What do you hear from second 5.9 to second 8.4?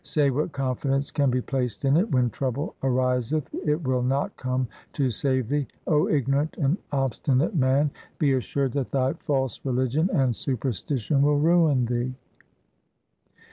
ignorant and obstinate man, be